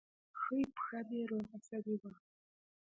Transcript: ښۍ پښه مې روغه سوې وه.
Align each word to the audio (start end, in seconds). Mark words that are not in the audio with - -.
ښۍ 0.39 0.61
پښه 0.75 0.99
مې 1.07 1.21
روغه 1.29 1.57
سوې 1.67 1.95
وه. 2.01 2.11